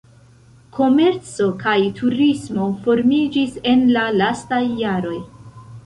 Komerco 0.77 1.51
kaj 1.65 1.75
turismo 2.01 2.67
formiĝis 2.87 3.63
en 3.75 3.87
la 3.95 4.11
lastaj 4.21 4.65
jaroj. 4.85 5.19